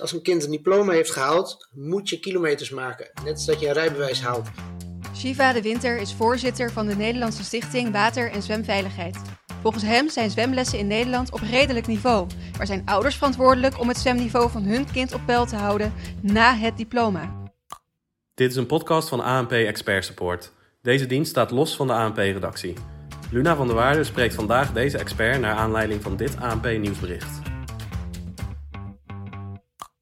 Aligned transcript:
Als 0.00 0.12
een 0.12 0.22
kind 0.22 0.44
een 0.44 0.50
diploma 0.50 0.92
heeft 0.92 1.10
gehaald, 1.10 1.68
moet 1.72 2.08
je 2.08 2.20
kilometers 2.20 2.70
maken. 2.70 3.10
Net 3.24 3.32
als 3.32 3.46
dat 3.46 3.60
je 3.60 3.66
een 3.66 3.72
rijbewijs 3.72 4.20
haalt. 4.20 4.48
Shiva 5.16 5.52
de 5.52 5.62
Winter 5.62 5.96
is 5.96 6.12
voorzitter 6.12 6.72
van 6.72 6.86
de 6.86 6.96
Nederlandse 6.96 7.44
Stichting 7.44 7.92
Water 7.92 8.30
en 8.30 8.42
Zwemveiligheid. 8.42 9.18
Volgens 9.62 9.84
hem 9.84 10.08
zijn 10.08 10.30
zwemlessen 10.30 10.78
in 10.78 10.86
Nederland 10.86 11.32
op 11.32 11.40
redelijk 11.40 11.86
niveau, 11.86 12.26
maar 12.56 12.66
zijn 12.66 12.82
ouders 12.84 13.16
verantwoordelijk 13.16 13.80
om 13.80 13.88
het 13.88 13.96
zwemniveau 13.96 14.50
van 14.50 14.62
hun 14.62 14.90
kind 14.92 15.14
op 15.14 15.20
peil 15.26 15.46
te 15.46 15.56
houden 15.56 15.92
na 16.22 16.54
het 16.54 16.76
diploma. 16.76 17.50
Dit 18.34 18.50
is 18.50 18.56
een 18.56 18.66
podcast 18.66 19.08
van 19.08 19.20
ANP 19.20 19.52
Expert 19.52 20.04
Support. 20.04 20.52
Deze 20.82 21.06
dienst 21.06 21.30
staat 21.30 21.50
los 21.50 21.76
van 21.76 21.86
de 21.86 21.92
ANP-redactie. 21.92 22.74
Luna 23.30 23.56
van 23.56 23.66
der 23.66 23.76
Waarde 23.76 24.04
spreekt 24.04 24.34
vandaag 24.34 24.72
deze 24.72 24.98
expert 24.98 25.40
naar 25.40 25.54
aanleiding 25.54 26.02
van 26.02 26.16
dit 26.16 26.36
ANP-nieuwsbericht. 26.40 27.47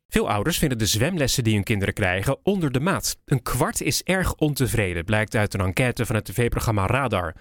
Veel 0.08 0.30
ouders 0.30 0.58
vinden 0.58 0.78
de 0.78 0.86
zwemlessen 0.86 1.44
die 1.44 1.54
hun 1.54 1.64
kinderen 1.64 1.94
krijgen 1.94 2.38
onder 2.42 2.72
de 2.72 2.80
maat. 2.80 3.16
Een 3.24 3.42
kwart 3.42 3.80
is 3.80 4.02
erg 4.02 4.34
ontevreden, 4.34 5.04
blijkt 5.04 5.34
uit 5.34 5.54
een 5.54 5.60
enquête 5.60 6.06
van 6.06 6.14
het 6.14 6.24
tv-programma 6.24 6.86
Radar. 6.86 7.34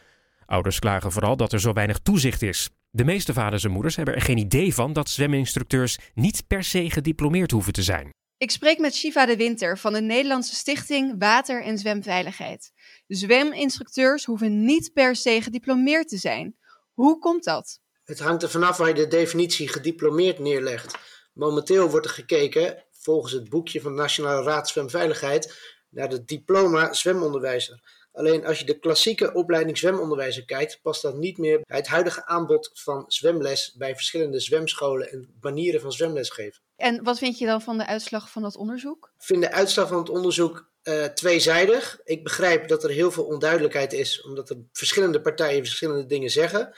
Ouders 0.46 0.80
klagen 0.80 1.12
vooral 1.12 1.38
dat 1.38 1.54
er 1.54 1.60
zo 1.60 1.74
weinig 1.74 2.00
toezicht 2.00 2.42
is. 2.42 2.70
De 2.90 3.04
meeste 3.04 3.34
vaders 3.34 3.64
en 3.64 3.72
moeders 3.72 3.96
hebben 3.96 4.16
er 4.16 4.22
geen 4.22 4.38
idee 4.38 4.74
van 4.74 4.94
dat 4.94 5.10
zweminstructeurs 5.10 5.98
niet 6.14 6.44
per 6.48 6.64
se 6.64 6.90
gediplomeerd 6.90 7.52
hoeven 7.52 7.74
te 7.74 7.84
zijn. 7.84 8.10
Ik 8.38 8.52
spreek 8.52 8.80
met 8.80 8.96
Shiva 8.96 9.26
de 9.26 9.36
Winter 9.36 9.78
van 9.78 9.94
de 9.94 10.02
Nederlandse 10.02 10.56
Stichting 10.56 11.16
Water 11.20 11.64
en 11.64 11.78
Zwemveiligheid. 11.78 12.72
Zweminstructeurs 13.08 14.26
hoeven 14.26 14.66
niet 14.66 14.94
per 14.94 15.16
se 15.16 15.42
gediplomeerd 15.42 16.08
te 16.08 16.18
zijn. 16.18 16.56
Hoe 16.94 17.20
komt 17.20 17.44
dat? 17.44 17.80
Het 18.04 18.20
hangt 18.20 18.44
er 18.44 18.50
vanaf 18.50 18.78
waar 18.78 18.88
je 18.88 18.94
de 18.94 19.08
definitie 19.08 19.68
gediplomeerd 19.68 20.40
neerlegt. 20.40 20.98
Momenteel 21.36 21.90
wordt 21.90 22.06
er 22.06 22.12
gekeken, 22.12 22.84
volgens 22.92 23.34
het 23.34 23.50
boekje 23.50 23.82
van 23.82 23.96
de 23.96 24.02
Nationale 24.02 24.44
Raad 24.44 24.70
Zwemveiligheid, 24.70 25.74
naar 25.90 26.10
het 26.10 26.28
diploma 26.28 26.94
zwemonderwijzer. 26.94 27.82
Alleen 28.12 28.46
als 28.46 28.60
je 28.60 28.66
de 28.66 28.80
klassieke 28.80 29.34
opleiding 29.34 29.78
zwemonderwijzer 29.78 30.46
kijkt, 30.46 30.80
past 30.82 31.02
dat 31.02 31.16
niet 31.16 31.38
meer 31.38 31.62
bij 31.68 31.78
het 31.78 31.88
huidige 31.88 32.26
aanbod 32.26 32.72
van 32.74 33.04
zwemles 33.08 33.74
bij 33.78 33.96
verschillende 33.96 34.40
zwemscholen 34.40 35.12
en 35.12 35.36
manieren 35.42 35.82
van 35.82 35.92
zwemles 35.92 36.30
geven. 36.30 36.62
En 36.76 37.04
wat 37.04 37.18
vind 37.18 37.38
je 37.38 37.46
dan 37.46 37.62
van 37.62 37.78
de 37.78 37.86
uitslag 37.86 38.30
van 38.32 38.42
dat 38.42 38.56
onderzoek? 38.56 39.12
Ik 39.18 39.26
vind 39.26 39.42
de 39.42 39.52
uitslag 39.52 39.88
van 39.88 39.98
het 39.98 40.10
onderzoek 40.10 40.70
uh, 40.84 41.04
tweezijdig. 41.04 42.00
Ik 42.04 42.24
begrijp 42.24 42.68
dat 42.68 42.84
er 42.84 42.90
heel 42.90 43.12
veel 43.12 43.26
onduidelijkheid 43.26 43.94
is, 43.94 44.22
omdat 44.22 44.50
er 44.50 44.58
verschillende 44.72 45.22
partijen 45.22 45.66
verschillende 45.66 46.06
dingen 46.06 46.30
zeggen. 46.30 46.74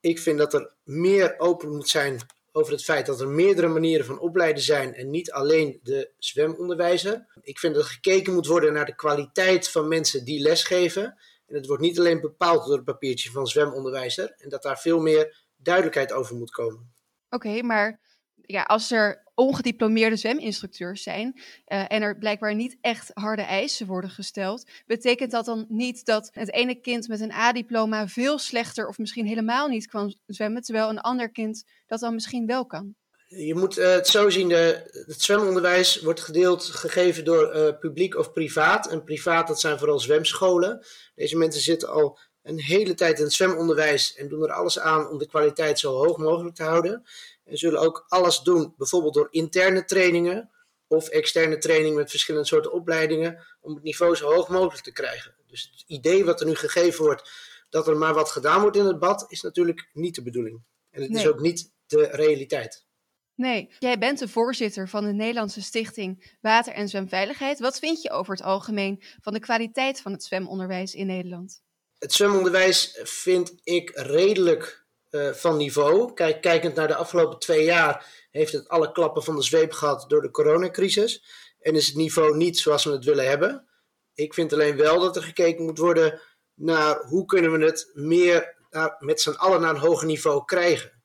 Ik 0.00 0.18
vind 0.18 0.38
dat 0.38 0.54
er 0.54 0.72
meer 0.84 1.38
open 1.38 1.68
moet 1.68 1.88
zijn 1.88 2.20
over 2.58 2.72
het 2.72 2.84
feit 2.84 3.06
dat 3.06 3.20
er 3.20 3.28
meerdere 3.28 3.68
manieren 3.68 4.06
van 4.06 4.18
opleiden 4.18 4.62
zijn 4.62 4.94
en 4.94 5.10
niet 5.10 5.32
alleen 5.32 5.80
de 5.82 6.10
zwemonderwijzer. 6.18 7.26
Ik 7.42 7.58
vind 7.58 7.74
dat 7.74 7.84
gekeken 7.84 8.34
moet 8.34 8.46
worden 8.46 8.72
naar 8.72 8.86
de 8.86 8.94
kwaliteit 8.94 9.68
van 9.68 9.88
mensen 9.88 10.24
die 10.24 10.40
lesgeven. 10.40 11.04
En 11.46 11.54
het 11.54 11.66
wordt 11.66 11.82
niet 11.82 11.98
alleen 11.98 12.20
bepaald 12.20 12.66
door 12.66 12.76
het 12.76 12.84
papiertje 12.84 13.30
van 13.30 13.46
zwemonderwijzer 13.46 14.34
en 14.38 14.48
dat 14.48 14.62
daar 14.62 14.78
veel 14.78 15.00
meer 15.00 15.36
duidelijkheid 15.56 16.12
over 16.12 16.36
moet 16.36 16.50
komen. 16.50 16.92
Oké, 17.30 17.62
maar 17.62 18.00
ja, 18.50 18.62
als 18.62 18.90
er 18.90 19.22
ongediplomeerde 19.34 20.16
zweminstructeurs 20.16 21.02
zijn 21.02 21.32
uh, 21.36 21.84
en 21.88 22.02
er 22.02 22.18
blijkbaar 22.18 22.54
niet 22.54 22.76
echt 22.80 23.10
harde 23.14 23.42
eisen 23.42 23.86
worden 23.86 24.10
gesteld, 24.10 24.70
betekent 24.86 25.30
dat 25.30 25.44
dan 25.44 25.66
niet 25.68 26.04
dat 26.04 26.30
het 26.32 26.52
ene 26.52 26.80
kind 26.80 27.08
met 27.08 27.20
een 27.20 27.32
A-diploma 27.32 28.08
veel 28.08 28.38
slechter 28.38 28.88
of 28.88 28.98
misschien 28.98 29.26
helemaal 29.26 29.68
niet 29.68 29.86
kan 29.86 30.16
zwemmen, 30.26 30.62
terwijl 30.62 30.88
een 30.88 31.00
ander 31.00 31.30
kind 31.30 31.64
dat 31.86 32.00
dan 32.00 32.14
misschien 32.14 32.46
wel 32.46 32.66
kan? 32.66 32.94
Je 33.28 33.54
moet 33.54 33.78
uh, 33.78 33.92
het 33.92 34.08
zo 34.08 34.30
zien, 34.30 34.48
de, 34.48 34.90
het 35.06 35.22
zwemonderwijs 35.22 36.00
wordt 36.00 36.20
gedeeld 36.20 36.64
gegeven 36.64 37.24
door 37.24 37.56
uh, 37.56 37.78
publiek 37.78 38.16
of 38.16 38.32
privaat. 38.32 38.88
En 38.88 39.04
privaat, 39.04 39.48
dat 39.48 39.60
zijn 39.60 39.78
vooral 39.78 40.00
zwemscholen. 40.00 40.86
Deze 41.14 41.36
mensen 41.36 41.62
zitten 41.62 41.88
al 41.88 42.18
een 42.48 42.60
hele 42.60 42.94
tijd 42.94 43.18
in 43.18 43.24
het 43.24 43.32
zwemonderwijs 43.32 44.14
en 44.14 44.28
doen 44.28 44.42
er 44.42 44.52
alles 44.52 44.78
aan 44.78 45.08
om 45.08 45.18
de 45.18 45.26
kwaliteit 45.26 45.78
zo 45.78 45.92
hoog 45.92 46.16
mogelijk 46.16 46.54
te 46.54 46.62
houden. 46.62 47.06
En 47.44 47.56
zullen 47.56 47.80
ook 47.80 48.04
alles 48.08 48.40
doen, 48.40 48.74
bijvoorbeeld 48.76 49.14
door 49.14 49.28
interne 49.30 49.84
trainingen 49.84 50.50
of 50.86 51.08
externe 51.08 51.58
training 51.58 51.96
met 51.96 52.10
verschillende 52.10 52.46
soorten 52.46 52.72
opleidingen, 52.72 53.46
om 53.60 53.74
het 53.74 53.82
niveau 53.82 54.16
zo 54.16 54.32
hoog 54.32 54.48
mogelijk 54.48 54.84
te 54.84 54.92
krijgen. 54.92 55.34
Dus 55.46 55.70
het 55.72 55.84
idee 55.86 56.24
wat 56.24 56.40
er 56.40 56.46
nu 56.46 56.54
gegeven 56.54 57.04
wordt, 57.04 57.30
dat 57.68 57.88
er 57.88 57.96
maar 57.96 58.14
wat 58.14 58.30
gedaan 58.30 58.60
wordt 58.60 58.76
in 58.76 58.84
het 58.84 58.98
bad, 58.98 59.24
is 59.28 59.40
natuurlijk 59.40 59.88
niet 59.92 60.14
de 60.14 60.22
bedoeling. 60.22 60.62
En 60.90 61.02
het 61.02 61.14
is 61.14 61.26
ook 61.26 61.40
niet 61.40 61.72
de 61.86 62.08
realiteit. 62.10 62.86
Nee, 63.34 63.70
jij 63.78 63.98
bent 63.98 64.18
de 64.18 64.28
voorzitter 64.28 64.88
van 64.88 65.04
de 65.04 65.12
Nederlandse 65.12 65.62
Stichting 65.62 66.36
Water 66.40 66.72
en 66.72 66.88
Zwemveiligheid. 66.88 67.58
Wat 67.58 67.78
vind 67.78 68.02
je 68.02 68.10
over 68.10 68.32
het 68.32 68.42
algemeen 68.42 69.02
van 69.20 69.32
de 69.32 69.40
kwaliteit 69.40 70.00
van 70.00 70.12
het 70.12 70.24
zwemonderwijs 70.24 70.94
in 70.94 71.06
Nederland? 71.06 71.62
Het 71.98 72.12
zwemonderwijs 72.12 73.00
vind 73.02 73.54
ik 73.62 73.90
redelijk 73.94 74.86
uh, 75.10 75.32
van 75.32 75.56
niveau. 75.56 76.14
Kijk, 76.14 76.40
kijkend 76.40 76.74
naar 76.74 76.88
de 76.88 76.94
afgelopen 76.94 77.38
twee 77.38 77.64
jaar 77.64 78.26
heeft 78.30 78.52
het 78.52 78.68
alle 78.68 78.92
klappen 78.92 79.22
van 79.22 79.36
de 79.36 79.42
zweep 79.42 79.72
gehad 79.72 80.04
door 80.08 80.22
de 80.22 80.30
coronacrisis. 80.30 81.24
En 81.60 81.74
is 81.74 81.86
het 81.86 81.96
niveau 81.96 82.36
niet 82.36 82.58
zoals 82.58 82.84
we 82.84 82.90
het 82.90 83.04
willen 83.04 83.28
hebben. 83.28 83.68
Ik 84.14 84.34
vind 84.34 84.52
alleen 84.52 84.76
wel 84.76 85.00
dat 85.00 85.16
er 85.16 85.22
gekeken 85.22 85.64
moet 85.64 85.78
worden 85.78 86.20
naar 86.54 87.02
hoe 87.02 87.24
kunnen 87.24 87.52
we 87.52 87.64
het 87.64 87.90
meer 87.92 88.56
met 88.98 89.20
z'n 89.20 89.30
allen 89.30 89.60
naar 89.60 89.74
een 89.74 89.80
hoger 89.80 90.06
niveau 90.06 90.44
krijgen. 90.44 91.02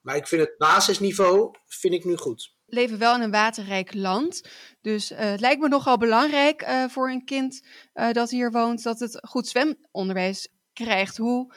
Maar 0.00 0.16
ik 0.16 0.26
vind 0.26 0.42
het 0.42 0.58
basisniveau 0.58 1.54
vind 1.66 1.94
ik 1.94 2.04
nu 2.04 2.16
goed. 2.16 2.54
Leven 2.70 2.98
wel 2.98 3.14
in 3.14 3.20
een 3.20 3.30
waterrijk 3.30 3.94
land. 3.94 4.42
Dus 4.80 5.10
uh, 5.10 5.18
het 5.18 5.40
lijkt 5.40 5.60
me 5.60 5.68
nogal 5.68 5.98
belangrijk 5.98 6.62
uh, 6.62 6.84
voor 6.88 7.10
een 7.10 7.24
kind 7.24 7.66
uh, 7.94 8.12
dat 8.12 8.30
hier 8.30 8.50
woont 8.50 8.82
dat 8.82 8.98
het 8.98 9.18
goed 9.28 9.48
zwemonderwijs 9.48 10.48
krijgt. 10.72 11.16
Hoe 11.16 11.54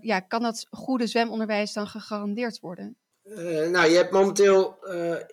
ja, 0.00 0.20
kan 0.20 0.42
dat 0.42 0.66
goede 0.70 1.06
zwemonderwijs 1.06 1.72
dan 1.72 1.86
gegarandeerd 1.86 2.60
worden? 2.60 2.96
Nou, 3.70 3.90
je 3.90 3.96
hebt 3.96 4.10
momenteel 4.10 4.78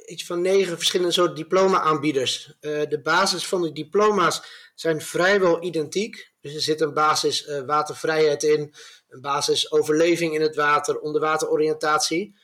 iets 0.05 0.25
van 0.25 0.41
negen 0.41 0.77
verschillende 0.77 1.13
soorten 1.13 1.35
diploma-aanbieders. 1.35 2.57
de 2.59 2.99
basis 3.03 3.47
van 3.47 3.61
de 3.61 3.71
diploma's 3.71 4.41
zijn 4.75 5.01
vrijwel 5.01 5.63
identiek. 5.63 6.33
Dus 6.41 6.55
er 6.55 6.61
zit 6.61 6.81
een 6.81 6.93
basis 6.93 7.49
watervrijheid 7.65 8.43
in, 8.43 8.73
een 9.07 9.21
basis 9.21 9.71
overleving 9.71 10.33
in 10.33 10.41
het 10.41 10.55
water, 10.55 10.99
onderwateroriëntatie. 10.99 12.35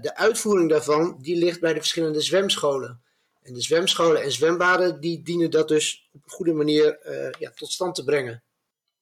De 0.00 0.12
uitvoering 0.14 0.70
daarvan 0.70 1.18
die 1.20 1.36
ligt 1.36 1.60
bij 1.60 1.72
de 1.72 1.78
verschillende 1.78 2.20
zwemscholen. 2.20 3.02
En 3.42 3.54
de 3.54 3.62
zwemscholen 3.62 4.22
en 4.22 4.32
zwembaden 4.32 5.00
die 5.00 5.22
dienen 5.22 5.50
dat 5.50 5.68
dus 5.68 6.08
op 6.12 6.24
een 6.24 6.30
goede 6.30 6.52
manier 6.52 6.98
ja, 7.38 7.50
tot 7.50 7.70
stand 7.70 7.94
te 7.94 8.04
brengen. 8.04 8.44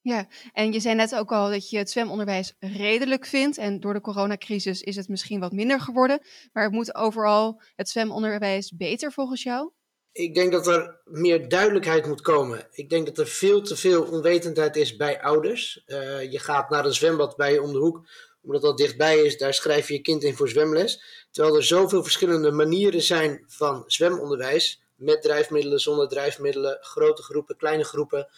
Ja, 0.01 0.29
en 0.53 0.73
je 0.73 0.81
zei 0.81 0.95
net 0.95 1.15
ook 1.15 1.33
al 1.33 1.51
dat 1.51 1.71
je 1.71 1.79
het 1.79 1.91
zwemonderwijs 1.91 2.55
redelijk 2.59 3.27
vindt. 3.27 3.59
En 3.59 3.81
door 3.81 3.93
de 3.93 4.01
coronacrisis 4.01 4.83
is 4.83 4.97
het 4.97 5.09
misschien 5.09 5.41
wat 5.41 5.53
minder 5.53 5.81
geworden. 5.81 6.21
Maar 6.53 6.71
moet 6.71 6.95
overal 6.95 7.63
het 7.77 7.89
zwemonderwijs 7.89 8.73
beter 8.77 9.13
volgens 9.13 9.43
jou? 9.43 9.71
Ik 10.13 10.35
denk 10.35 10.53
dat 10.53 10.67
er 10.67 11.01
meer 11.05 11.49
duidelijkheid 11.49 12.07
moet 12.07 12.21
komen. 12.21 12.69
Ik 12.71 12.91
denk 12.91 13.07
dat 13.07 13.19
er 13.19 13.27
veel 13.27 13.63
te 13.63 13.77
veel 13.77 14.03
onwetendheid 14.03 14.77
is 14.77 14.97
bij 14.97 15.23
ouders. 15.23 15.83
Uh, 15.87 16.33
je 16.33 16.39
gaat 16.39 16.71
naar 16.71 16.85
een 16.85 16.95
zwembad 16.95 17.37
bij 17.37 17.53
je 17.53 17.63
om 17.63 17.73
de 17.73 17.79
hoek, 17.79 18.09
omdat 18.45 18.63
dat 18.63 18.77
dichtbij 18.77 19.19
is. 19.19 19.39
Daar 19.39 19.55
schrijf 19.55 19.89
je 19.89 19.95
je 19.95 20.01
kind 20.01 20.23
in 20.23 20.37
voor 20.37 20.49
zwemles. 20.49 21.03
Terwijl 21.31 21.57
er 21.57 21.65
zoveel 21.65 22.03
verschillende 22.03 22.51
manieren 22.51 23.03
zijn 23.03 23.45
van 23.47 23.85
zwemonderwijs. 23.87 24.83
Met 24.95 25.23
drijfmiddelen, 25.23 25.81
zonder 25.81 26.09
drijfmiddelen, 26.09 26.79
grote 26.81 27.23
groepen, 27.23 27.57
kleine 27.57 27.85
groepen. 27.85 28.29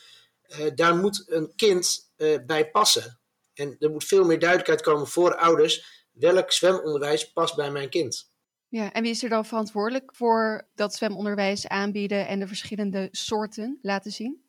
Uh, 0.48 0.66
daar 0.74 0.96
moet 0.96 1.24
een 1.26 1.52
kind 1.56 2.10
uh, 2.16 2.38
bij 2.46 2.70
passen. 2.70 3.18
En 3.54 3.76
er 3.78 3.90
moet 3.90 4.04
veel 4.04 4.24
meer 4.24 4.38
duidelijkheid 4.38 4.82
komen 4.82 5.06
voor 5.06 5.36
ouders 5.36 6.04
welk 6.12 6.52
zwemonderwijs 6.52 7.32
past 7.32 7.56
bij 7.56 7.70
mijn 7.70 7.88
kind. 7.88 8.30
Ja, 8.68 8.92
en 8.92 9.02
wie 9.02 9.10
is 9.10 9.22
er 9.22 9.28
dan 9.28 9.46
verantwoordelijk 9.46 10.14
voor 10.14 10.68
dat 10.74 10.94
zwemonderwijs 10.94 11.68
aanbieden 11.68 12.26
en 12.26 12.38
de 12.38 12.47
verschillende 12.47 13.09
soorten 13.10 13.78
laten 13.82 14.10
zien? 14.10 14.46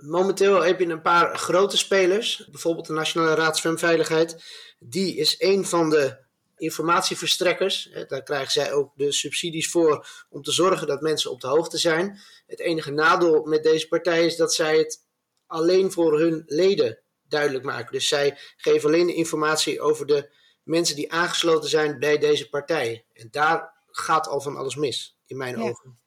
Momenteel 0.00 0.62
heb 0.62 0.78
je 0.78 0.86
een 0.86 1.02
paar 1.02 1.36
grote 1.36 1.76
spelers, 1.76 2.48
bijvoorbeeld 2.50 2.86
de 2.86 2.92
Nationale 2.92 3.34
Raad 3.34 3.58
Zwemveiligheid. 3.58 4.44
Die 4.78 5.16
is 5.16 5.34
een 5.38 5.64
van 5.64 5.90
de 5.90 6.18
informatieverstrekkers. 6.56 7.90
Daar 8.08 8.22
krijgen 8.22 8.52
zij 8.52 8.72
ook 8.72 8.92
de 8.96 9.12
subsidies 9.12 9.70
voor 9.70 10.06
om 10.30 10.42
te 10.42 10.52
zorgen 10.52 10.86
dat 10.86 11.00
mensen 11.00 11.30
op 11.30 11.40
de 11.40 11.46
hoogte 11.46 11.78
zijn. 11.78 12.20
Het 12.46 12.60
enige 12.60 12.90
nadeel 12.90 13.44
met 13.44 13.62
deze 13.62 13.88
partij 13.88 14.26
is 14.26 14.36
dat 14.36 14.54
zij 14.54 14.78
het 14.78 15.06
alleen 15.46 15.92
voor 15.92 16.18
hun 16.18 16.42
leden 16.46 16.98
duidelijk 17.28 17.64
maken. 17.64 17.92
Dus 17.92 18.08
zij 18.08 18.38
geven 18.56 18.88
alleen 18.88 19.06
de 19.06 19.14
informatie 19.14 19.80
over 19.80 20.06
de 20.06 20.34
mensen 20.62 20.96
die 20.96 21.12
aangesloten 21.12 21.70
zijn 21.70 21.98
bij 21.98 22.18
deze 22.18 22.48
partij. 22.48 23.04
En 23.12 23.28
daar 23.30 23.72
gaat 23.86 24.28
al 24.28 24.40
van 24.40 24.56
alles 24.56 24.76
mis, 24.76 25.16
in 25.26 25.36
mijn 25.36 25.62
ogen. 25.62 25.98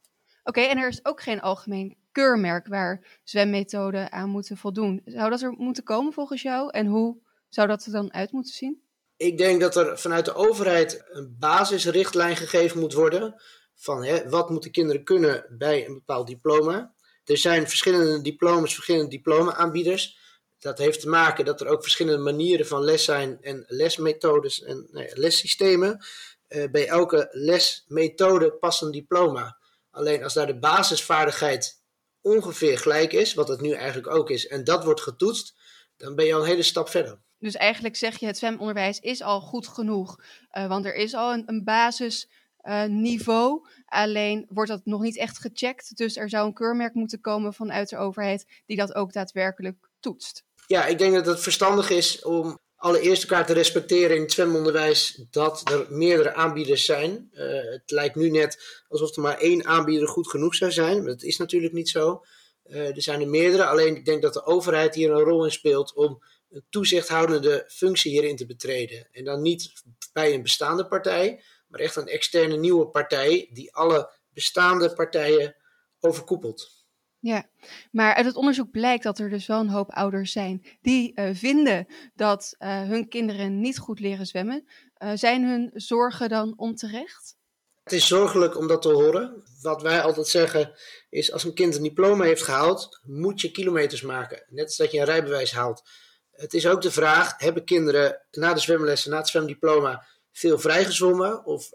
Oké, 0.44 0.62
en 0.62 0.78
er 0.78 0.88
is 0.88 1.06
ook 1.06 1.22
geen 1.22 1.42
algemeen 1.42 1.98
keurmerk 2.16 2.68
waar 2.68 3.20
zwemmethoden 3.24 4.12
aan 4.12 4.30
moeten 4.30 4.58
voldoen. 4.58 5.02
Zou 5.06 5.30
dat 5.30 5.42
er 5.42 5.52
moeten 5.52 5.84
komen 5.84 6.14
volgens 6.14 6.42
jou? 6.42 6.70
En 6.72 6.86
hoe 6.86 7.18
zou 7.50 7.68
dat 7.68 7.86
er 7.86 7.92
dan 7.92 8.14
uit 8.14 8.32
moeten 8.32 8.54
zien? 8.54 8.82
Ik 9.18 9.38
denk 9.38 9.62
dat 9.62 9.76
er 9.76 10.00
vanuit 10.00 10.26
de 10.26 10.34
overheid 10.34 11.04
een 11.10 11.36
basisrichtlijn 11.40 12.36
gegeven 12.36 12.80
moet 12.80 12.94
worden. 12.94 13.42
van 13.78 14.04
hè, 14.04 14.30
wat 14.30 14.50
moeten 14.50 14.72
kinderen 14.72 15.04
kunnen 15.04 15.46
bij 15.50 15.86
een 15.86 15.94
bepaald 15.94 16.28
diploma. 16.28 16.94
Er 17.26 17.38
zijn 17.38 17.68
verschillende 17.68 18.22
diplomas, 18.22 18.74
verschillende 18.74 19.10
diploma-aanbieders. 19.10 20.18
Dat 20.60 20.78
heeft 20.78 21.00
te 21.00 21.10
maken 21.10 21.46
dat 21.46 21.62
er 21.62 21.68
ook 21.68 21.82
verschillende 21.82 22.24
manieren 22.24 22.68
van 22.68 22.84
les 22.84 23.04
zijn 23.04 23.38
en 23.42 23.64
lesmethodes 23.68 24.64
en 24.64 24.88
nou 24.92 25.10
lessystemen. 25.14 26.06
Uh, 26.50 26.70
bij 26.72 26.88
elke 26.88 27.28
lesmethode 27.32 28.52
past 28.52 28.82
een 28.82 28.92
diploma. 28.92 29.58
Alleen 29.92 30.24
als 30.24 30.34
daar 30.34 30.48
de 30.48 30.60
basisvaardigheid 30.60 31.84
ongeveer 32.26 32.78
gelijk 32.78 33.14
is, 33.14 33.34
wat 33.34 33.48
het 33.48 33.62
nu 33.62 33.72
eigenlijk 33.72 34.16
ook 34.16 34.30
is, 34.30 34.48
en 34.48 34.64
dat 34.64 34.84
wordt 34.84 35.02
getoetst, 35.02 35.56
dan 35.98 36.16
ben 36.16 36.26
je 36.26 36.34
al 36.34 36.40
een 36.40 36.48
hele 36.48 36.64
stap 36.64 36.90
verder. 36.90 37.20
Dus 37.40 37.56
eigenlijk 37.56 37.96
zeg 37.96 38.20
je, 38.20 38.26
het 38.26 38.38
zwemonderwijs 38.38 39.00
is 39.00 39.22
al 39.22 39.42
goed 39.42 39.68
genoeg, 39.68 40.20
uh, 40.52 40.68
want 40.68 40.86
er 40.86 40.96
is 40.96 41.14
al 41.14 41.34
een, 41.34 41.44
een 41.46 41.64
basisniveau. 41.64 43.62
Uh, 43.64 43.72
alleen 43.86 44.46
wordt 44.50 44.70
dat 44.70 44.82
nog 44.84 45.02
niet 45.02 45.18
echt 45.18 45.40
gecheckt. 45.40 45.98
Dus 45.98 46.18
er 46.18 46.30
zou 46.30 46.48
een 46.48 46.54
keurmerk 46.54 46.94
moeten 46.94 47.22
komen 47.22 47.54
vanuit 47.54 47.90
de 47.90 47.98
overheid 47.98 48.46
die 48.66 48.78
dat 48.78 48.96
ook 48.96 49.14
daadwerkelijk 49.14 49.90
toetst. 50.00 50.44
Ja, 50.68 50.86
ik 50.86 50.98
denk 50.98 51.14
dat 51.14 51.26
het 51.26 51.40
verstandig 51.40 51.90
is 51.90 52.24
om 52.24 52.60
allereerst 52.86 53.22
elkaar 53.24 53.46
te 53.46 53.54
respecteren 53.54 54.16
in 54.16 54.22
het 54.22 54.32
zwemonderwijs 54.32 55.26
dat 55.32 55.70
er 55.72 55.86
meerdere 55.90 56.34
aanbieders 56.34 56.86
zijn. 56.86 57.30
Uh, 57.34 57.42
het 57.72 57.92
lijkt 57.92 58.16
nu 58.16 58.30
net 58.30 58.84
alsof 58.88 59.16
er 59.16 59.22
maar 59.22 59.38
één 59.38 59.66
aanbieder 59.66 60.08
goed 60.08 60.30
genoeg 60.30 60.56
zou 60.56 60.72
zijn, 60.72 60.98
maar 60.98 61.12
dat 61.12 61.24
is 61.24 61.38
natuurlijk 61.38 61.74
niet 61.74 61.90
zo. 61.90 62.26
Uh, 62.66 62.96
er 62.96 63.02
zijn 63.02 63.22
er 63.22 63.28
meerdere, 63.28 63.66
alleen 63.66 63.96
ik 63.96 64.06
denk 64.06 64.22
dat 64.22 64.34
de 64.34 64.46
overheid 64.46 64.96
hier 64.96 65.12
een 65.12 65.24
rol 65.24 65.46
in 65.46 65.52
speelt 65.52 65.94
om 65.94 66.24
een 66.50 66.66
toezichthoudende 66.70 67.66
functie 67.68 68.12
hierin 68.12 68.36
te 68.36 68.46
betreden. 68.46 69.08
En 69.12 69.24
dan 69.24 69.42
niet 69.42 69.72
bij 70.14 70.34
een 70.34 70.44
bestaande 70.44 70.88
partij, 70.88 71.44
maar 71.68 71.80
echt 71.80 71.96
een 71.96 72.08
externe 72.08 72.58
nieuwe 72.58 72.88
partij 72.88 73.50
die 73.54 73.74
alle 73.74 74.10
bestaande 74.34 74.94
partijen 74.94 75.56
overkoepelt. 76.00 76.85
Ja, 77.26 77.46
maar 77.92 78.14
uit 78.14 78.26
het 78.26 78.36
onderzoek 78.36 78.72
blijkt 78.72 79.04
dat 79.04 79.20
er 79.20 79.30
dus 79.30 79.48
wel 79.48 79.60
een 79.60 79.70
hoop 79.70 79.92
ouders 79.92 80.32
zijn 80.32 80.66
die 80.82 81.12
uh, 81.16 81.30
vinden 81.34 81.88
dat 82.16 82.56
uh, 82.60 82.82
hun 82.82 83.08
kinderen 83.08 83.60
niet 83.60 83.78
goed 83.78 84.00
leren 84.00 84.26
zwemmen. 84.26 84.68
Uh, 85.04 85.12
zijn 85.16 85.44
hun 85.44 85.72
zorgen 85.74 86.30
dan 86.30 86.54
onterecht? 86.58 87.36
Het 87.84 87.94
is 87.94 88.08
zorgelijk 88.08 88.58
om 88.58 88.68
dat 88.68 88.82
te 88.82 88.90
horen. 88.90 89.44
Wat 89.62 89.82
wij 89.82 90.02
altijd 90.02 90.28
zeggen 90.28 90.74
is: 91.10 91.32
als 91.32 91.44
een 91.44 91.54
kind 91.54 91.76
een 91.76 91.84
diploma 91.84 92.24
heeft 92.24 92.44
gehaald, 92.44 93.00
moet 93.04 93.42
je 93.42 93.52
kilometers 93.52 94.02
maken. 94.02 94.46
Net 94.50 94.66
als 94.66 94.78
dat 94.78 94.92
je 94.92 95.00
een 95.00 95.06
rijbewijs 95.06 95.52
haalt. 95.52 95.90
Het 96.32 96.54
is 96.54 96.68
ook 96.68 96.82
de 96.82 96.92
vraag: 96.92 97.34
hebben 97.38 97.64
kinderen 97.64 98.26
na 98.32 98.54
de 98.54 98.60
zwemlessen, 98.60 99.12
na 99.12 99.18
het 99.18 99.28
zwemdiploma, 99.28 100.06
veel 100.32 100.60
vrijgezwommen? 100.60 101.46
Of 101.46 101.70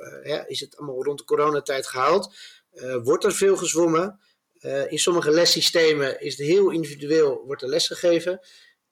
is 0.47 0.61
het 0.61 0.77
allemaal 0.77 1.05
rond 1.05 1.19
de 1.19 1.25
coronatijd 1.25 1.87
gehaald? 1.87 2.35
wordt 3.03 3.25
er 3.25 3.33
veel 3.33 3.57
gezwommen? 3.57 4.21
Uh, 4.61 4.93
in 4.93 4.99
sommige 4.99 5.31
lessystemen 5.31 6.21
is 6.21 6.37
het 6.37 6.47
heel 6.47 6.71
individueel, 6.71 7.43
wordt 7.47 7.63
er 7.63 7.69
les 7.69 7.87
gegeven. 7.87 8.41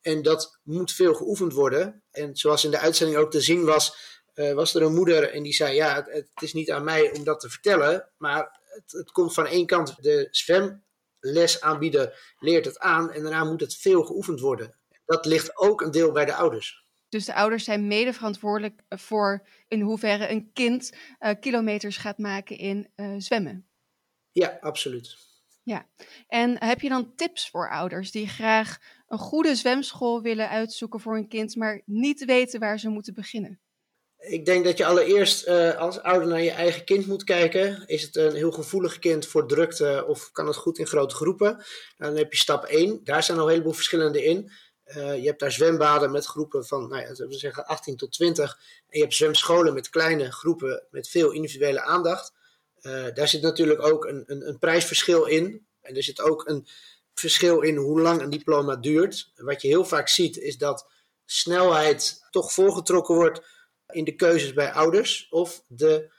En 0.01 0.23
dat 0.23 0.59
moet 0.63 0.93
veel 0.93 1.15
geoefend 1.15 1.53
worden. 1.53 2.03
En 2.11 2.37
zoals 2.37 2.65
in 2.65 2.71
de 2.71 2.79
uitzending 2.79 3.19
ook 3.19 3.31
te 3.31 3.41
zien 3.41 3.65
was, 3.65 3.97
uh, 4.35 4.53
was 4.53 4.75
er 4.75 4.83
een 4.83 4.95
moeder 4.95 5.31
en 5.31 5.43
die 5.43 5.53
zei: 5.53 5.75
Ja, 5.75 5.95
het, 5.95 6.13
het, 6.13 6.43
is 6.43 6.53
niet 6.53 6.71
aan 6.71 6.85
mij 6.85 7.13
om 7.13 7.25
dat 7.25 7.41
te 7.41 7.51
vertellen, 7.51 8.11
maar 8.17 8.61
het, 8.63 8.93
het 8.93 9.11
komt 9.11 9.35
van 9.35 9.47
één 9.47 9.67
kant. 9.67 10.03
De 10.03 10.29
zwemlesaanbieder 10.31 12.35
leert 12.39 12.65
het 12.65 12.79
aan 12.79 13.13
en 13.13 13.23
daarna 13.23 13.45
moet 13.45 13.61
het 13.61 13.77
veel 13.77 14.05
geoefend 14.05 14.41
worden. 14.41 14.77
Dat 15.05 15.27
ligt 15.27 15.59
ook 15.59 15.81
een 15.81 15.91
deel 15.91 16.13
bij 16.13 16.25
de 16.25 16.35
ouders. 16.35 16.87
Dus 17.09 17.25
de 17.25 17.35
ouders 17.35 17.65
zijn 17.65 17.87
mede 17.87 18.13
verantwoordelijk 18.13 18.81
voor 18.89 19.47
in 19.69 19.81
hoeverre 19.81 20.29
een 20.29 20.53
kind 20.53 20.93
uh, 21.21 21.31
kilometers 21.41 21.97
gaat 21.97 22.19
maken 22.19 22.59
in 22.59 22.93
zwemmen. 23.19 23.69
Ja, 24.33 24.59
absoluut. 24.61 25.28
Ja, 25.69 25.87
en 26.29 26.65
heb 26.65 26.81
je 26.81 26.89
dan 26.89 27.15
tips 27.15 27.51
voor 27.51 27.71
ouders 27.71 28.11
die 28.11 28.29
graag 28.29 28.79
een 29.09 29.19
goede 29.19 29.55
zwemschool 29.55 30.23
willen 30.23 30.49
uitzoeken 30.49 31.01
voor 31.01 31.15
hun 31.15 31.29
kind, 31.29 31.57
maar 31.57 31.83
niet 31.85 32.25
weten 32.25 32.61
waar 32.61 32.79
ze 32.79 32.89
moeten 32.89 33.15
beginnen? 33.15 33.61
Ik 34.19 34.45
denk 34.45 34.65
dat 34.65 34.79
je 34.79 34.87
allereerst 34.87 35.49
uh, 35.49 35.77
als 35.77 36.01
ouder 36.01 36.29
naar 36.29 36.43
je 36.43 36.51
eigen 36.51 36.85
kind 36.85 37.07
moet 37.07 37.25
kijken. 37.25 37.87
Is 37.87 38.03
het 38.03 38.17
een 38.17 38.35
heel 38.35 38.51
gevoelig 38.51 38.99
kind 38.99 39.27
voor 39.27 39.49
drukte 39.49 40.05
of 40.07 40.31
kan 40.33 40.47
het 40.47 40.57
goed 40.57 40.79
in 40.79 40.87
grote 40.87 41.15
groepen? 41.15 41.65
Dan 41.97 42.17
heb 42.17 42.33
je 42.33 42.39
stap 42.39 42.65
1. 42.65 43.01
Daar 43.05 43.23
zijn 43.23 43.39
al 43.39 43.45
een 43.45 43.51
heleboel 43.51 43.73
verschillende 43.73 44.25
in. 44.25 44.51
Uh, 44.87 45.17
je 45.17 45.27
hebt 45.27 45.41
daar 45.41 45.53
zwembaden 45.53 46.11
met 46.11 46.27
groepen 46.27 46.67
van, 46.67 46.89
nou 46.89 47.03
ja, 47.03 47.29
zeggen 47.29 47.67
18 47.67 47.97
tot 47.97 48.13
20. 48.13 48.59
En 48.89 48.99
je 48.99 49.01
hebt 49.01 49.15
zwemscholen 49.15 49.75
met 49.75 49.91
kleine 49.91 50.33
groepen 50.33 50.87
met 50.91 51.09
veel 51.09 51.31
individuele 51.31 51.83
aandacht. 51.83 52.33
Uh, 52.83 53.07
daar 53.15 53.29
zit 53.29 53.43
natuurlijk 53.43 53.83
ook 53.83 54.05
een, 54.05 54.23
een, 54.27 54.49
een, 54.49 54.59
prijsverschil 54.59 55.27
in. 55.27 55.67
En 55.81 55.97
er 55.97 56.03
zit 56.03 56.21
ook 56.21 56.49
een 56.49 56.67
verschil 57.15 57.61
in 57.61 57.77
hoe 57.77 58.01
lang 58.01 58.21
een 58.21 58.31
diploma 58.31 58.77
duurt. 58.77 59.33
Wat 59.35 59.63
je 59.63 59.69
heel 59.69 59.85
vaak 59.85 60.09
ziet 60.09 60.37
is 60.37 60.59
dat 60.59 60.91
snelheid 61.25 62.27
toch 62.31 62.53
voorgetrokken 62.53 63.15
wordt 63.15 63.47
in 63.87 64.05
de 64.05 64.15
keuzes 64.15 64.53
bij 64.53 64.73
ouders. 64.73 65.27
Of 65.31 65.65
de 65.67 66.13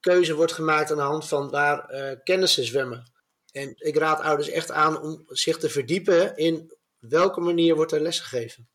keuze 0.00 0.34
wordt 0.34 0.52
gemaakt 0.52 0.90
aan 0.90 0.96
de 0.96 1.02
hand 1.02 1.28
van 1.28 1.50
waar 1.50 1.94
uh, 1.94 2.10
kennissen 2.24 2.64
zwemmen. 2.64 3.12
En 3.52 3.74
ik 3.76 3.96
raad 3.96 4.20
ouders 4.20 4.48
echt 4.48 4.70
aan 4.70 5.02
om 5.02 5.24
zich 5.26 5.56
te 5.56 5.68
verdiepen 5.68 6.36
in 6.36 6.74
welke 6.98 7.40
manier 7.40 7.74
wordt 7.74 7.92
er 7.92 8.00
lesgegeven. 8.00 8.68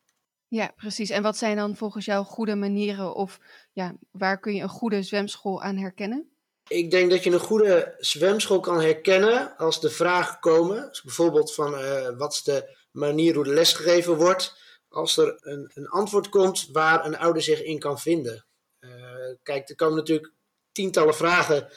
Ja, 0.48 0.74
precies. 0.76 1.10
En 1.10 1.24
wat 1.24 1.38
zijn 1.38 1.56
dan 1.56 1.76
volgens 1.76 2.06
jou 2.06 2.26
goede 2.26 2.56
manieren 2.56 3.16
of 3.16 3.40
ja, 3.74 3.96
waar 4.12 4.40
kun 4.40 4.56
je 4.56 4.62
een 4.62 4.70
goede 4.70 5.04
zwemschool 5.04 5.62
aan 5.62 5.78
herkennen? 5.78 6.39
Ik 6.70 6.92
denk 6.92 7.10
dat 7.10 7.24
je 7.24 7.32
een 7.32 7.40
goede 7.40 7.96
zwemschool 7.98 8.60
kan 8.60 8.82
herkennen 8.82 9.58
als 9.58 9.82
de 9.82 9.90
vragen 9.90 10.40
komen. 10.40 10.88
Dus 10.90 11.02
bijvoorbeeld 11.02 11.54
van 11.54 11.74
uh, 11.74 12.18
wat 12.18 12.34
is 12.34 12.44
de 12.44 12.78
manier 12.92 13.36
hoe 13.36 13.44
de 13.44 13.54
les 13.54 13.74
gegeven 13.74 14.16
wordt. 14.16 14.58
Als 14.90 15.18
er 15.18 15.38
een, 15.40 15.72
een 15.74 15.88
antwoord 15.88 16.30
komt 16.30 16.70
waar 16.72 17.06
een 17.06 17.18
ouder 17.18 17.42
zich 17.42 17.64
in 17.64 17.80
kan 17.80 18.00
vinden. 18.00 18.46
Uh, 18.80 19.36
kijk, 19.44 19.70
er 19.70 19.76
komen 19.76 19.96
natuurlijk 19.98 20.34
tientallen 20.72 21.16
vragen 21.16 21.70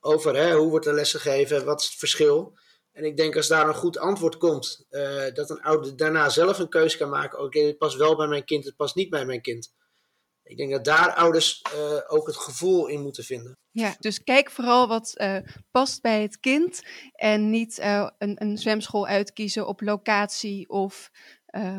over 0.00 0.36
hè, 0.36 0.54
hoe 0.54 0.70
wordt 0.70 0.84
de 0.84 0.92
les 0.92 1.10
gegeven, 1.10 1.64
wat 1.64 1.80
is 1.80 1.86
het 1.86 1.98
verschil. 1.98 2.58
En 2.92 3.04
ik 3.04 3.16
denk 3.16 3.36
als 3.36 3.48
daar 3.48 3.68
een 3.68 3.74
goed 3.74 3.98
antwoord 3.98 4.36
komt, 4.36 4.86
uh, 4.90 5.34
dat 5.34 5.50
een 5.50 5.62
ouder 5.62 5.96
daarna 5.96 6.28
zelf 6.28 6.58
een 6.58 6.68
keuze 6.68 6.96
kan 6.96 7.08
maken. 7.08 7.38
Oké, 7.38 7.46
okay, 7.46 7.62
het 7.62 7.78
past 7.78 7.96
wel 7.96 8.16
bij 8.16 8.26
mijn 8.26 8.44
kind, 8.44 8.64
het 8.64 8.76
past 8.76 8.94
niet 8.94 9.10
bij 9.10 9.26
mijn 9.26 9.40
kind. 9.40 9.72
Ik 10.48 10.56
denk 10.56 10.70
dat 10.70 10.84
daar 10.84 11.14
ouders 11.14 11.62
uh, 11.74 12.00
ook 12.06 12.26
het 12.26 12.36
gevoel 12.36 12.86
in 12.86 13.00
moeten 13.00 13.24
vinden. 13.24 13.56
Ja, 13.70 13.96
dus 13.98 14.24
kijk 14.24 14.50
vooral 14.50 14.88
wat 14.88 15.14
uh, 15.16 15.36
past 15.70 16.02
bij 16.02 16.22
het 16.22 16.40
kind 16.40 16.82
en 17.12 17.50
niet 17.50 17.78
uh, 17.78 18.08
een, 18.18 18.42
een, 18.42 18.58
zwemschool 18.58 19.06
uitkiezen 19.06 19.66
op 19.66 19.80
locatie 19.80 20.68
of 20.68 21.10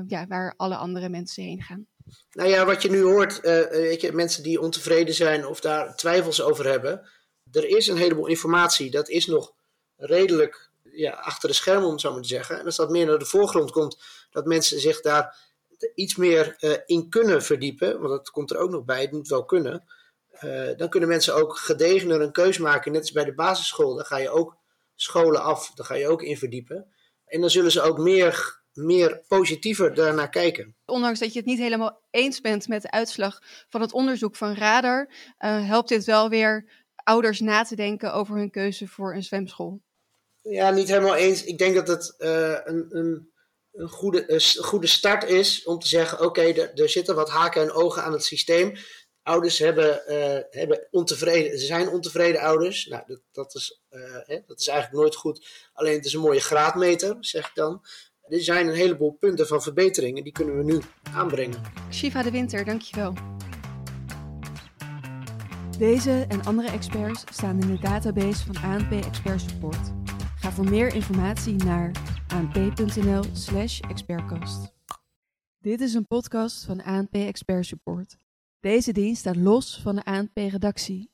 ja, 0.07 0.27
waar 0.27 0.53
alle 0.57 0.75
andere 0.75 1.09
mensen 1.09 1.43
heen 1.43 1.61
gaan. 1.61 1.87
Nou 2.31 2.49
ja, 2.49 2.65
wat 2.65 2.81
je 2.81 2.89
nu 2.89 3.01
hoort, 3.01 3.39
weet 3.69 4.01
je, 4.01 4.11
mensen 4.11 4.43
die 4.43 4.61
ontevreden 4.61 5.13
zijn 5.13 5.45
of 5.45 5.59
daar 5.59 5.95
twijfels 5.95 6.41
over 6.41 6.65
hebben. 6.65 7.09
Er 7.51 7.67
is 7.67 7.87
een 7.87 7.97
heleboel 7.97 8.27
informatie, 8.27 8.91
dat 8.91 9.09
is 9.09 9.25
nog 9.25 9.53
redelijk 9.95 10.69
ja, 10.83 11.11
achter 11.11 11.49
de 11.49 11.55
schermen, 11.55 11.85
om 11.85 11.91
het 11.91 12.01
zo 12.01 12.11
maar 12.11 12.21
te 12.21 12.27
zeggen. 12.27 12.59
En 12.59 12.65
als 12.65 12.75
dat 12.75 12.89
meer 12.89 13.05
naar 13.05 13.19
de 13.19 13.25
voorgrond 13.25 13.71
komt, 13.71 13.97
dat 14.31 14.45
mensen 14.45 14.79
zich 14.79 15.01
daar 15.01 15.48
iets 15.95 16.15
meer 16.15 16.55
uh, 16.59 16.73
in 16.85 17.09
kunnen 17.09 17.43
verdiepen, 17.43 17.99
want 17.99 18.09
dat 18.09 18.29
komt 18.29 18.51
er 18.51 18.57
ook 18.57 18.69
nog 18.69 18.85
bij, 18.85 19.01
het 19.01 19.11
moet 19.11 19.27
wel 19.27 19.45
kunnen. 19.45 19.83
Uh, 20.43 20.77
dan 20.77 20.89
kunnen 20.89 21.09
mensen 21.09 21.35
ook 21.35 21.57
gedegener 21.57 22.21
een 22.21 22.31
keus 22.31 22.57
maken, 22.57 22.91
net 22.91 23.01
als 23.01 23.11
bij 23.11 23.25
de 23.25 23.33
basisschool. 23.33 23.95
Dan 23.95 24.05
ga 24.05 24.17
je 24.17 24.29
ook 24.29 24.57
scholen 24.95 25.41
af, 25.41 25.71
daar 25.73 25.85
ga 25.85 25.93
je 25.93 26.07
ook 26.07 26.23
in 26.23 26.37
verdiepen. 26.37 26.87
En 27.25 27.41
dan 27.41 27.49
zullen 27.49 27.71
ze 27.71 27.81
ook 27.81 27.97
meer, 27.97 28.61
meer 28.73 29.21
positiever 29.27 29.93
daarnaar 29.93 30.29
kijken. 30.29 30.75
Ondanks 30.85 31.19
dat 31.19 31.33
je 31.33 31.39
het 31.39 31.47
niet 31.47 31.59
helemaal 31.59 32.01
eens 32.09 32.41
bent 32.41 32.67
met 32.67 32.81
de 32.81 32.91
uitslag 32.91 33.39
van 33.69 33.81
het 33.81 33.93
onderzoek 33.93 34.35
van 34.35 34.53
Radar, 34.53 35.09
uh, 35.39 35.67
helpt 35.67 35.89
dit 35.89 36.05
wel 36.05 36.29
weer 36.29 36.69
ouders 36.95 37.39
na 37.39 37.63
te 37.63 37.75
denken 37.75 38.13
over 38.13 38.35
hun 38.35 38.51
keuze 38.51 38.87
voor 38.87 39.15
een 39.15 39.23
zwemschool. 39.23 39.81
Ja, 40.41 40.69
niet 40.69 40.87
helemaal 40.87 41.15
eens. 41.15 41.43
Ik 41.43 41.57
denk 41.57 41.75
dat 41.75 41.87
het 41.87 42.15
een, 42.17 42.85
een 42.89 43.31
een 43.79 43.89
goede, 43.89 44.41
goede 44.61 44.87
start 44.87 45.23
is 45.23 45.63
om 45.63 45.79
te 45.79 45.87
zeggen: 45.87 46.19
oké, 46.21 46.41
er, 46.41 46.73
er 46.73 46.89
zitten 46.89 47.15
wat 47.15 47.29
haken 47.29 47.61
en 47.61 47.71
ogen 47.71 48.03
aan 48.03 48.11
het 48.11 48.23
systeem. 48.23 48.75
Ouders 49.23 49.59
hebben, 49.59 50.01
uh, 50.07 50.39
hebben 50.49 50.87
ontevreden, 50.91 51.59
ze 51.59 51.65
zijn 51.65 51.89
ontevreden 51.89 52.41
ouders. 52.41 52.85
Nou, 52.85 53.03
dat, 53.05 53.21
dat, 53.31 53.55
is, 53.55 53.81
uh, 53.89 54.01
hè, 54.01 54.39
dat 54.45 54.59
is 54.59 54.67
eigenlijk 54.67 55.01
nooit 55.01 55.15
goed. 55.15 55.47
Alleen 55.73 55.95
het 55.95 56.05
is 56.05 56.13
een 56.13 56.19
mooie 56.19 56.39
graadmeter, 56.39 57.17
zeg 57.19 57.47
ik 57.47 57.55
dan. 57.55 57.85
Er 58.21 58.41
zijn 58.41 58.67
een 58.67 58.73
heleboel 58.73 59.11
punten 59.11 59.47
van 59.47 59.61
verbeteringen, 59.61 60.23
die 60.23 60.33
kunnen 60.33 60.57
we 60.57 60.63
nu 60.63 60.81
aanbrengen. 61.13 61.61
Shiva 61.91 62.23
de 62.23 62.31
Winter, 62.31 62.65
dankjewel. 62.65 63.13
Deze 65.77 66.25
en 66.27 66.43
andere 66.43 66.69
experts 66.69 67.23
staan 67.31 67.61
in 67.61 67.75
de 67.75 67.79
database 67.81 68.45
van 68.45 68.55
ANP 68.63 68.91
Expert 68.91 69.41
Support. 69.41 69.91
Ga 70.39 70.51
voor 70.51 70.69
meer 70.69 70.93
informatie 70.93 71.55
naar 71.55 71.91
anp.nl/slash 72.31 73.79
expertcast. 73.79 74.73
Dit 75.57 75.81
is 75.81 75.93
een 75.93 76.07
podcast 76.07 76.65
van 76.65 76.83
ANP 76.83 77.13
Expert 77.13 77.65
Support. 77.65 78.17
Deze 78.59 78.91
dienst 78.91 79.19
staat 79.19 79.35
los 79.35 79.79
van 79.81 79.95
de 79.95 80.03
ANP-redactie 80.03 81.11